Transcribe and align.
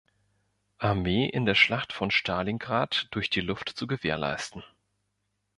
Armee 0.79 1.29
in 1.29 1.45
der 1.45 1.53
Schlacht 1.53 1.93
von 1.93 2.09
Stalingrad 2.09 3.07
durch 3.11 3.29
die 3.29 3.41
Luft 3.41 3.69
zu 3.69 3.85
gewährleisten. 3.85 4.63